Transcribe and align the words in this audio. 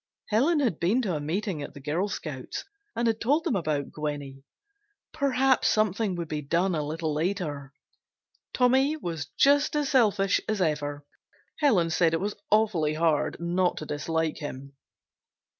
Helen 0.29 0.61
had 0.61 0.79
been 0.79 1.03
to 1.03 1.13
a 1.15 1.19
meeting 1.19 1.61
at 1.61 1.75
the 1.75 1.79
Girl 1.79 2.07
Scouts 2.07 2.65
and 2.95 3.05
had 3.05 3.21
told 3.21 3.43
them 3.43 3.55
about 3.55 3.91
Gwenny. 3.91 4.41
Perhaps 5.13 5.67
something 5.67 6.15
would 6.15 6.27
be 6.27 6.41
done 6.41 6.73
a 6.73 6.81
little 6.81 7.13
later. 7.13 7.71
Tommy 8.51 8.97
was 8.97 9.27
just 9.37 9.75
as 9.75 9.89
selfish 9.89 10.41
as 10.49 10.59
ever. 10.59 11.05
Helen 11.59 11.91
said 11.91 12.15
it 12.15 12.19
was 12.19 12.33
awfully 12.49 12.95
hard 12.95 13.37
not 13.39 13.77
to 13.77 13.85
dislike 13.85 14.37
him. 14.39 14.75